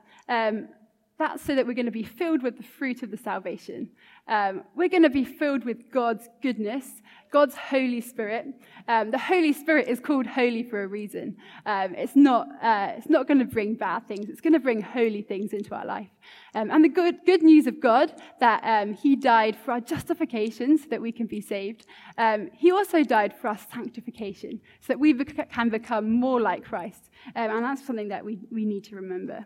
That's 1.19 1.43
so 1.43 1.53
that 1.53 1.67
we're 1.67 1.75
going 1.75 1.85
to 1.85 1.91
be 1.91 2.03
filled 2.03 2.41
with 2.41 2.57
the 2.57 2.63
fruit 2.63 3.03
of 3.03 3.11
the 3.11 3.17
salvation. 3.17 3.89
Um, 4.27 4.63
we're 4.75 4.89
going 4.89 5.03
to 5.03 5.11
be 5.11 5.23
filled 5.23 5.63
with 5.63 5.91
God's 5.91 6.27
goodness, 6.41 6.87
God's 7.31 7.55
Holy 7.55 8.01
Spirit. 8.01 8.47
Um, 8.87 9.11
the 9.11 9.19
Holy 9.19 9.53
Spirit 9.53 9.87
is 9.87 9.99
called 9.99 10.25
holy 10.25 10.63
for 10.63 10.81
a 10.81 10.87
reason. 10.87 11.37
Um, 11.67 11.93
it's 11.93 12.15
not, 12.15 12.47
uh, 12.63 12.93
it's 12.97 13.09
not 13.09 13.27
going 13.27 13.37
to 13.39 13.45
bring 13.45 13.75
bad 13.75 14.07
things, 14.07 14.27
it's 14.27 14.41
going 14.41 14.53
to 14.53 14.59
bring 14.59 14.81
holy 14.81 15.21
things 15.21 15.53
into 15.53 15.75
our 15.75 15.85
life. 15.85 16.09
Um, 16.55 16.71
and 16.71 16.83
the 16.83 16.89
good, 16.89 17.19
good 17.27 17.43
news 17.43 17.67
of 17.67 17.79
God 17.79 18.13
that 18.39 18.61
um, 18.63 18.93
He 18.95 19.15
died 19.15 19.55
for 19.55 19.71
our 19.73 19.81
justification 19.81 20.79
so 20.79 20.85
that 20.89 21.01
we 21.01 21.11
can 21.11 21.27
be 21.27 21.41
saved. 21.41 21.85
Um, 22.17 22.49
he 22.53 22.71
also 22.71 23.03
died 23.03 23.35
for 23.35 23.49
our 23.49 23.57
sanctification 23.57 24.59
so 24.81 24.87
that 24.87 24.99
we 24.99 25.13
can 25.13 25.69
become 25.69 26.11
more 26.11 26.41
like 26.41 26.63
Christ. 26.63 27.09
and 27.35 27.63
that's 27.63 27.85
something 27.85 28.07
that 28.07 28.25
we, 28.25 28.39
we 28.51 28.65
need 28.65 28.83
to 28.85 28.95
remember. 28.95 29.45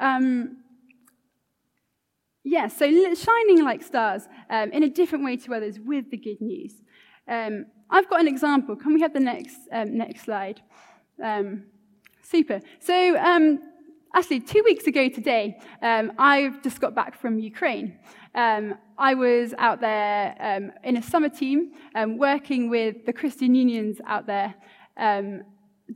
Um, 0.00 0.58
yeah, 2.44 2.68
so 2.68 2.86
shining 3.14 3.64
like 3.64 3.82
stars 3.82 4.28
um, 4.50 4.70
in 4.72 4.82
a 4.82 4.88
different 4.88 5.24
way 5.24 5.36
to 5.38 5.54
others 5.54 5.80
with 5.80 6.10
the 6.10 6.18
good 6.18 6.40
news. 6.40 6.74
Um, 7.26 7.66
I've 7.90 8.08
got 8.10 8.20
an 8.20 8.28
example. 8.28 8.76
Can 8.76 8.92
we 8.92 9.00
have 9.00 9.14
the 9.14 9.20
next, 9.20 9.56
um, 9.72 9.96
next 9.96 10.24
slide? 10.24 10.60
Um, 11.22 11.64
super. 12.22 12.60
So, 12.80 13.16
um, 13.16 13.60
actually, 14.14 14.40
two 14.40 14.62
weeks 14.62 14.86
ago 14.86 15.08
today, 15.08 15.58
um, 15.80 16.12
I've 16.18 16.62
just 16.62 16.80
got 16.80 16.94
back 16.94 17.18
from 17.18 17.38
Ukraine. 17.38 17.98
I 18.34 19.14
was 19.14 19.54
out 19.58 19.80
there 19.80 20.72
in 20.82 20.96
a 20.96 21.02
summer 21.02 21.28
team 21.28 21.72
working 22.18 22.68
with 22.68 23.06
the 23.06 23.12
Christian 23.12 23.54
unions 23.54 24.00
out 24.06 24.26
there 24.26 24.54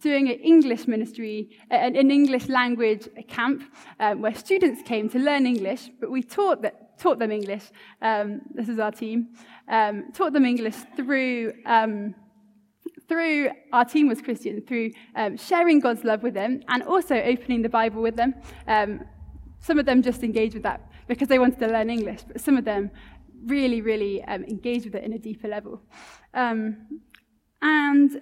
doing 0.00 0.28
an 0.28 0.38
English 0.40 0.86
ministry, 0.86 1.50
an, 1.70 2.10
English 2.10 2.48
language 2.48 3.08
camp 3.28 3.62
um, 4.00 4.22
where 4.22 4.34
students 4.34 4.82
came 4.82 5.08
to 5.10 5.18
learn 5.18 5.46
English, 5.46 5.90
but 6.00 6.10
we 6.10 6.22
taught, 6.22 6.64
taught 6.98 7.18
them 7.18 7.30
English. 7.30 7.64
Um, 8.02 8.40
this 8.54 8.68
is 8.68 8.78
our 8.78 8.92
team. 8.92 9.28
Um, 9.68 10.12
taught 10.12 10.32
them 10.32 10.44
English 10.44 10.76
through, 10.96 11.52
um, 11.66 12.14
through 13.08 13.50
our 13.72 13.84
team 13.84 14.08
was 14.08 14.22
Christian, 14.22 14.62
through 14.66 14.90
um, 15.16 15.36
sharing 15.36 15.80
God's 15.80 16.04
love 16.04 16.22
with 16.22 16.34
them 16.34 16.62
and 16.68 16.82
also 16.82 17.16
opening 17.16 17.62
the 17.62 17.68
Bible 17.68 18.02
with 18.02 18.16
them. 18.16 18.34
Um, 18.66 19.04
some 19.60 19.78
of 19.78 19.86
them 19.86 20.02
just 20.02 20.22
engaged 20.22 20.54
with 20.54 20.62
that 20.62 20.90
because 21.08 21.28
they 21.28 21.38
wanted 21.38 21.58
to 21.58 21.66
learn 21.66 21.90
English, 21.90 22.22
but 22.22 22.40
some 22.40 22.56
of 22.56 22.64
them 22.64 22.90
really, 23.46 23.80
really 23.80 24.22
engaged 24.28 24.84
with 24.84 24.94
it 24.94 25.04
in 25.04 25.12
a 25.12 25.18
deeper 25.18 25.48
level. 25.48 25.82
and 27.60 28.16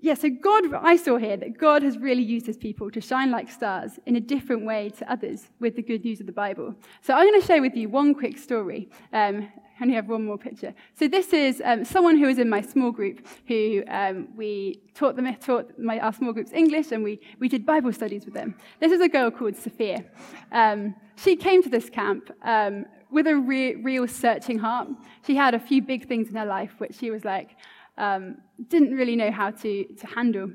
yeah, 0.00 0.14
so 0.14 0.30
God, 0.30 0.72
I 0.74 0.96
saw 0.96 1.16
here 1.16 1.36
that 1.36 1.58
God 1.58 1.82
has 1.82 1.98
really 1.98 2.22
used 2.22 2.46
his 2.46 2.56
people 2.56 2.88
to 2.92 3.00
shine 3.00 3.32
like 3.32 3.50
stars 3.50 3.98
in 4.06 4.14
a 4.14 4.20
different 4.20 4.64
way 4.64 4.90
to 4.90 5.10
others 5.10 5.48
with 5.58 5.74
the 5.74 5.82
good 5.82 6.04
news 6.04 6.20
of 6.20 6.26
the 6.26 6.32
Bible. 6.32 6.74
So 7.00 7.14
I'm 7.14 7.26
going 7.26 7.40
to 7.40 7.46
share 7.46 7.60
with 7.60 7.74
you 7.74 7.88
one 7.88 8.14
quick 8.14 8.38
story. 8.38 8.90
Um, 9.12 9.48
I 9.78 9.84
only 9.84 9.94
have 9.94 10.08
one 10.08 10.24
more 10.24 10.38
picture. 10.38 10.72
So 10.94 11.08
this 11.08 11.32
is 11.32 11.60
um, 11.64 11.84
someone 11.84 12.16
who 12.16 12.26
was 12.26 12.38
in 12.38 12.48
my 12.48 12.60
small 12.60 12.92
group 12.92 13.26
who 13.48 13.82
um, 13.88 14.28
we 14.36 14.82
taught 14.94 15.16
them 15.16 15.34
taught 15.36 15.76
my, 15.78 15.98
our 15.98 16.12
small 16.12 16.32
groups 16.32 16.52
English 16.52 16.92
and 16.92 17.02
we, 17.02 17.20
we 17.40 17.48
did 17.48 17.66
Bible 17.66 17.92
studies 17.92 18.24
with 18.24 18.34
them. 18.34 18.54
This 18.80 18.92
is 18.92 19.00
a 19.00 19.08
girl 19.08 19.30
called 19.32 19.56
Sophia. 19.56 20.04
Um, 20.52 20.94
she 21.16 21.34
came 21.34 21.62
to 21.62 21.68
this 21.68 21.90
camp 21.90 22.30
um, 22.42 22.86
with 23.10 23.26
a 23.26 23.36
re- 23.36 23.76
real 23.76 24.06
searching 24.06 24.58
heart. 24.58 24.88
She 25.26 25.34
had 25.34 25.54
a 25.54 25.60
few 25.60 25.82
big 25.82 26.06
things 26.06 26.28
in 26.28 26.36
her 26.36 26.46
life 26.46 26.74
which 26.78 26.96
she 26.96 27.10
was 27.10 27.24
like, 27.24 27.56
um, 27.98 28.38
didn't 28.68 28.92
really 28.94 29.16
know 29.16 29.30
how 29.30 29.50
to, 29.50 29.84
to 29.84 30.06
handle. 30.06 30.50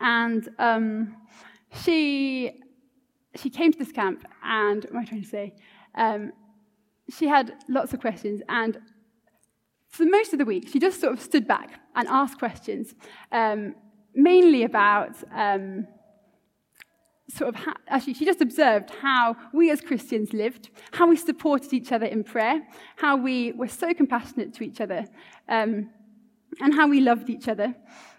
And 0.00 0.48
um, 0.58 1.16
she, 1.84 2.60
she 3.36 3.48
came 3.48 3.72
to 3.72 3.78
this 3.78 3.92
camp, 3.92 4.26
and 4.44 4.84
what 4.84 4.92
am 4.92 4.98
I 4.98 5.04
trying 5.04 5.22
to 5.22 5.28
say? 5.28 5.54
Um, 5.94 6.32
she 7.08 7.26
had 7.26 7.54
lots 7.68 7.94
of 7.94 8.00
questions, 8.00 8.42
and 8.48 8.78
for 9.88 10.04
most 10.04 10.32
of 10.32 10.38
the 10.38 10.44
week, 10.44 10.68
she 10.68 10.78
just 10.78 11.00
sort 11.00 11.12
of 11.12 11.20
stood 11.20 11.46
back 11.46 11.80
and 11.94 12.06
asked 12.08 12.38
questions, 12.38 12.94
um, 13.32 13.74
mainly 14.14 14.64
about 14.64 15.16
um, 15.32 15.86
sort 17.28 17.54
of 17.54 17.56
ha- 17.56 17.76
actually 17.88 18.14
she 18.14 18.24
just 18.24 18.40
observed 18.40 18.90
how 19.02 19.36
we 19.52 19.70
as 19.70 19.80
christians 19.80 20.32
lived 20.32 20.70
how 20.92 21.08
we 21.08 21.16
supported 21.16 21.72
each 21.72 21.90
other 21.90 22.06
in 22.06 22.22
prayer 22.22 22.62
how 22.96 23.16
we 23.16 23.52
were 23.52 23.68
so 23.68 23.92
compassionate 23.92 24.54
to 24.54 24.62
each 24.62 24.80
other 24.80 25.04
um, 25.48 25.90
and 26.60 26.74
how 26.74 26.88
we 26.88 27.00
loved 27.00 27.30
each 27.30 27.48
other. 27.48 27.74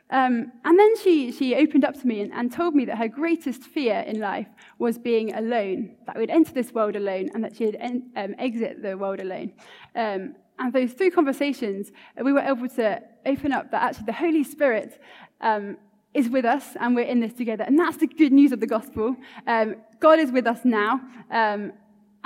Um, 0.09 0.53
and 0.63 0.79
then 0.79 0.97
she, 0.97 1.33
she 1.33 1.55
opened 1.55 1.83
up 1.83 1.99
to 1.99 2.07
me 2.07 2.21
and, 2.21 2.31
and, 2.33 2.49
told 2.49 2.73
me 2.73 2.85
that 2.85 2.97
her 2.97 3.09
greatest 3.09 3.63
fear 3.63 3.99
in 4.07 4.21
life 4.21 4.47
was 4.79 4.97
being 4.97 5.35
alone, 5.35 5.97
that 6.05 6.15
we'd 6.15 6.29
enter 6.29 6.53
this 6.53 6.71
world 6.71 6.95
alone 6.95 7.29
and 7.33 7.43
that 7.43 7.57
she'd 7.57 7.75
en- 7.75 8.09
um, 8.15 8.33
exit 8.39 8.81
the 8.81 8.97
world 8.97 9.19
alone. 9.19 9.51
Um, 9.95 10.35
and 10.59 10.71
those 10.71 10.93
three 10.93 11.09
conversations, 11.09 11.91
we 12.23 12.31
were 12.31 12.39
able 12.39 12.69
to 12.69 13.01
open 13.25 13.51
up 13.51 13.69
that 13.71 13.83
actually 13.83 14.05
the 14.05 14.13
Holy 14.13 14.45
Spirit 14.45 15.01
um, 15.41 15.77
is 16.13 16.29
with 16.29 16.45
us 16.45 16.77
and 16.79 16.95
we're 16.95 17.05
in 17.05 17.19
this 17.19 17.33
together. 17.33 17.65
And 17.65 17.77
that's 17.77 17.97
the 17.97 18.07
good 18.07 18.31
news 18.31 18.53
of 18.53 18.61
the 18.61 18.67
gospel. 18.67 19.15
Um, 19.45 19.75
God 19.99 20.19
is 20.19 20.31
with 20.31 20.47
us 20.47 20.59
now. 20.63 21.01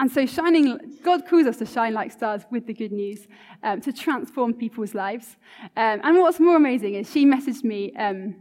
And 0.02 0.12
so, 0.12 0.26
shining, 0.26 0.98
God 1.04 1.28
calls 1.28 1.46
us 1.46 1.58
to 1.58 1.66
shine 1.68 1.94
like 1.94 2.12
stars 2.12 2.42
with 2.50 2.66
the 2.66 2.74
good 2.74 2.92
news, 2.92 3.28
um, 3.62 3.82
to 3.82 3.94
transform 3.94 4.56
people's 4.56 4.96
lives. 4.96 5.38
Um, 5.78 6.02
and 6.04 6.18
what's 6.18 6.40
more 6.40 6.56
amazing 6.56 6.96
is 6.96 7.12
she 7.12 7.24
messaged 7.24 7.64
me. 7.64 7.94
Um, 7.96 8.38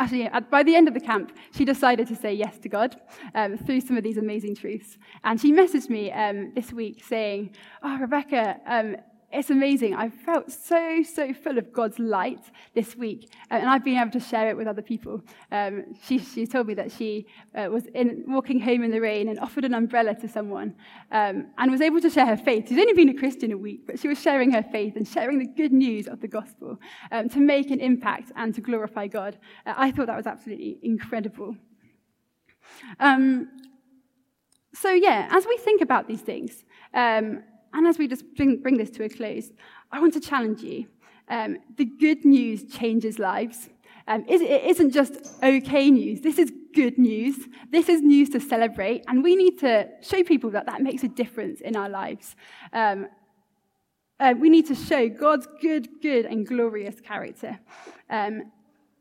actually, 0.00 0.28
by 0.50 0.64
the 0.64 0.74
end 0.74 0.88
of 0.88 0.94
the 0.94 1.00
camp, 1.00 1.30
she 1.54 1.64
decided 1.64 2.08
to 2.08 2.16
say 2.16 2.34
yes 2.34 2.58
to 2.58 2.68
God 2.68 3.00
um, 3.36 3.56
through 3.56 3.82
some 3.82 3.96
of 3.96 4.02
these 4.02 4.16
amazing 4.16 4.56
truths. 4.56 4.98
And 5.22 5.40
she 5.40 5.52
messaged 5.52 5.90
me 5.90 6.10
um, 6.10 6.52
this 6.56 6.72
week 6.72 7.04
saying, 7.04 7.54
Oh, 7.84 7.96
Rebecca, 7.96 8.56
um, 8.66 8.96
it's 9.30 9.50
amazing. 9.50 9.94
I've 9.94 10.14
felt 10.14 10.50
so, 10.50 11.02
so 11.02 11.34
full 11.34 11.58
of 11.58 11.70
God's 11.70 11.98
light 11.98 12.40
this 12.74 12.96
week, 12.96 13.30
and 13.50 13.68
I've 13.68 13.84
been 13.84 13.98
able 13.98 14.10
to 14.12 14.20
share 14.20 14.48
it 14.48 14.56
with 14.56 14.66
other 14.66 14.80
people. 14.80 15.20
Um, 15.52 15.94
she, 16.02 16.18
she 16.18 16.46
told 16.46 16.66
me 16.66 16.74
that 16.74 16.90
she 16.90 17.26
uh, 17.54 17.68
was 17.70 17.86
in, 17.94 18.24
walking 18.26 18.58
home 18.58 18.82
in 18.82 18.90
the 18.90 19.00
rain 19.00 19.28
and 19.28 19.38
offered 19.38 19.66
an 19.66 19.74
umbrella 19.74 20.14
to 20.14 20.28
someone 20.28 20.74
um, 21.12 21.48
and 21.58 21.70
was 21.70 21.82
able 21.82 22.00
to 22.00 22.08
share 22.08 22.24
her 22.24 22.38
faith. 22.38 22.68
She's 22.68 22.78
only 22.78 22.94
been 22.94 23.10
a 23.10 23.14
Christian 23.14 23.52
a 23.52 23.58
week, 23.58 23.86
but 23.86 23.98
she 23.98 24.08
was 24.08 24.18
sharing 24.18 24.50
her 24.52 24.62
faith 24.62 24.96
and 24.96 25.06
sharing 25.06 25.38
the 25.38 25.46
good 25.46 25.72
news 25.72 26.08
of 26.08 26.22
the 26.22 26.28
gospel 26.28 26.78
um, 27.12 27.28
to 27.28 27.38
make 27.38 27.70
an 27.70 27.80
impact 27.80 28.32
and 28.34 28.54
to 28.54 28.62
glorify 28.62 29.08
God. 29.08 29.36
Uh, 29.66 29.74
I 29.76 29.90
thought 29.90 30.06
that 30.06 30.16
was 30.16 30.26
absolutely 30.26 30.78
incredible. 30.82 31.54
Um, 32.98 33.48
so, 34.72 34.90
yeah, 34.90 35.28
as 35.30 35.46
we 35.46 35.58
think 35.58 35.82
about 35.82 36.08
these 36.08 36.20
things, 36.20 36.64
um, 36.94 37.42
and 37.72 37.86
as 37.86 37.98
we 37.98 38.08
just 38.08 38.24
bring, 38.34 38.60
bring 38.60 38.76
this 38.76 38.90
to 38.90 39.04
a 39.04 39.08
close, 39.08 39.50
I 39.92 40.00
want 40.00 40.14
to 40.14 40.20
challenge 40.20 40.62
you. 40.62 40.86
Um, 41.28 41.58
the 41.76 41.84
good 41.84 42.24
news 42.24 42.64
changes 42.64 43.18
lives. 43.18 43.68
Um, 44.06 44.24
it 44.26 44.40
isn't 44.40 44.92
just 44.92 45.42
okay 45.42 45.90
news. 45.90 46.22
This 46.22 46.38
is 46.38 46.50
good 46.74 46.96
news. 46.96 47.36
This 47.70 47.90
is 47.90 48.00
news 48.00 48.30
to 48.30 48.40
celebrate, 48.40 49.04
and 49.06 49.22
we 49.22 49.36
need 49.36 49.58
to 49.58 49.86
show 50.00 50.22
people 50.22 50.50
that 50.50 50.64
that 50.64 50.80
makes 50.80 51.02
a 51.02 51.08
difference 51.08 51.60
in 51.60 51.76
our 51.76 51.90
lives. 51.90 52.34
Um, 52.72 53.08
uh, 54.20 54.34
we 54.38 54.48
need 54.48 54.66
to 54.66 54.74
show 54.74 55.08
God's 55.08 55.46
good, 55.60 55.88
good, 56.00 56.24
and 56.24 56.46
glorious 56.46 57.00
character. 57.00 57.58
Um, 58.08 58.50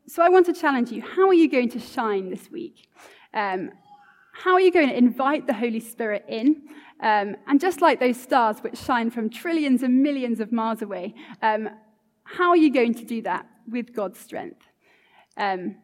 so 0.07 0.21
I 0.21 0.29
want 0.29 0.45
to 0.47 0.53
challenge 0.53 0.91
you 0.91 1.01
how 1.01 1.27
are 1.27 1.33
you 1.33 1.49
going 1.49 1.69
to 1.69 1.79
shine 1.79 2.29
this 2.29 2.51
week? 2.51 2.89
Um, 3.33 3.71
how 4.43 4.53
are 4.53 4.61
you 4.61 4.71
going 4.71 4.89
to 4.89 4.97
invite 4.97 5.47
the 5.47 5.53
Holy 5.53 5.79
Spirit 5.79 6.23
in? 6.27 6.61
Um, 6.99 7.35
and 7.47 7.59
just 7.59 7.81
like 7.81 7.99
those 7.99 8.17
stars 8.17 8.59
which 8.59 8.77
shine 8.77 9.09
from 9.09 9.29
trillions 9.29 9.81
and 9.81 10.03
millions 10.03 10.39
of 10.39 10.51
miles 10.51 10.83
away, 10.83 11.15
um, 11.41 11.69
how 12.23 12.49
are 12.49 12.57
you 12.57 12.71
going 12.71 12.93
to 12.95 13.05
do 13.05 13.21
that 13.23 13.47
with 13.67 13.95
God's 13.95 14.19
strength? 14.19 14.61
Um, 15.37 15.77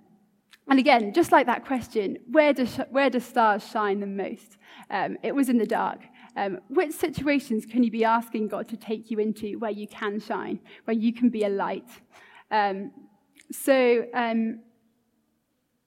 and 0.70 0.80
again, 0.80 1.14
just 1.14 1.32
like 1.32 1.48
that 1.48 1.66
question, 1.66 2.18
where 2.32 2.54
do, 2.54 2.66
sh- 2.66 2.90
where 2.92 3.10
do 3.10 3.20
stars 3.20 3.68
shine 3.68 4.00
the 4.00 4.08
most? 4.08 4.58
Um, 4.90 5.18
it 5.24 5.34
was 5.34 5.50
in 5.50 5.58
the 5.58 5.66
dark. 5.66 6.02
Um, 6.36 6.60
which 6.70 6.92
situations 6.92 7.66
can 7.66 7.84
you 7.84 7.92
be 7.92 8.06
asking 8.06 8.50
God 8.50 8.68
to 8.70 8.78
take 8.78 9.10
you 9.10 9.20
into 9.20 9.58
where 9.60 9.72
you 9.72 9.88
can 9.88 10.20
shine, 10.20 10.60
where 10.86 10.96
you 10.96 11.12
can 11.12 11.30
be 11.30 11.44
a 11.44 11.50
light? 11.50 11.90
Um, 12.52 12.92
so, 13.52 14.06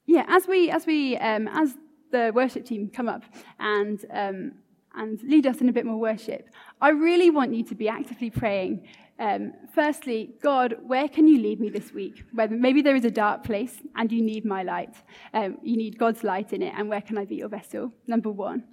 yeah, 0.07 0.25
as 0.29 0.47
we, 0.47 0.71
as 0.71 0.87
we, 0.87 1.17
as 1.17 1.75
the 2.11 2.33
worship 2.35 2.65
team 2.67 2.89
come 2.89 3.09
up 3.09 3.23
and 3.59 4.05
um, 4.13 4.53
and 4.95 5.23
lead 5.23 5.47
us 5.47 5.61
in 5.61 5.69
a 5.69 5.73
bit 5.73 5.85
more 5.85 5.99
worship, 5.99 6.49
I 6.81 6.89
really 6.89 7.29
want 7.29 7.55
you 7.55 7.63
to 7.65 7.75
be 7.75 7.87
actively 7.87 8.31
praying 8.31 8.87
um, 9.19 9.55
firstly, 9.75 10.35
God, 10.43 10.77
where 10.83 11.09
can 11.09 11.27
you 11.27 11.41
lead 11.41 11.59
me 11.59 11.71
this 11.71 11.93
week? 11.93 12.23
Maybe 12.33 12.83
there 12.83 12.97
is 12.97 13.05
a 13.05 13.11
dark 13.11 13.45
place 13.45 13.79
and 13.95 14.13
you 14.13 14.23
need 14.23 14.45
my 14.45 14.63
light. 14.63 14.95
Um, 15.33 15.57
you 15.63 15.77
need 15.77 15.99
God's 15.99 16.23
light 16.23 16.53
in 16.53 16.63
it, 16.63 16.75
and 16.77 16.89
where 16.89 17.01
can 17.01 17.17
I 17.17 17.25
be 17.25 17.37
your 17.37 17.49
vessel? 17.49 17.93
Number 18.07 18.31
one. 18.31 18.65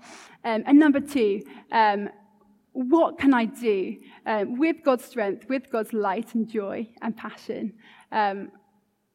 Um, 0.43 0.63
and 0.65 0.77
number 0.77 0.99
two, 0.99 1.43
um, 1.71 2.09
what 2.73 3.17
can 3.17 3.33
I 3.33 3.45
do 3.45 3.97
um, 4.25 4.57
with 4.57 4.77
God's 4.83 5.05
strength, 5.05 5.47
with 5.47 5.71
God's 5.71 5.93
light 5.93 6.35
and 6.35 6.49
joy 6.49 6.89
and 7.01 7.15
passion? 7.15 7.73
Um, 8.11 8.51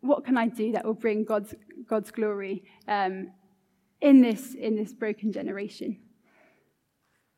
what 0.01 0.25
can 0.25 0.39
I 0.39 0.47
do 0.47 0.73
that 0.73 0.85
will 0.85 0.95
bring 0.95 1.25
God's, 1.25 1.55
God's 1.87 2.11
glory 2.11 2.65
in, 4.01 4.23
this, 4.23 4.55
in 4.55 4.77
this 4.77 4.93
broken 4.93 5.33
generation? 5.33 5.99